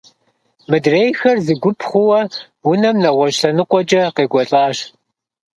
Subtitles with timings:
[0.69, 2.21] Мыдрейхэр зы гуп хъууэ
[2.69, 4.77] унэм нэгъуэщӏ лъэныкъуэкӏэ къекӏуэлӏащ.